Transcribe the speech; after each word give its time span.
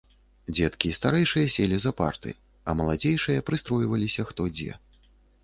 Дзеткі 0.55 0.87
і 0.91 0.95
старэйшыя 0.99 1.51
селі 1.55 1.77
за 1.83 1.91
парты, 1.99 2.33
а 2.67 2.75
маладзейшыя 2.81 3.45
прыстройваліся 3.51 4.27
хто 4.33 4.51
дзе. 4.59 4.71